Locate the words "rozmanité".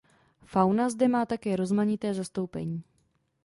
1.55-2.13